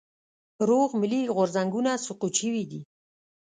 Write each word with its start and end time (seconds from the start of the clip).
روغ 0.69 0.89
ملي 1.01 1.21
غورځنګونه 1.35 1.91
سقوط 2.05 2.33
شوي 2.41 2.63
دي. 2.71 2.81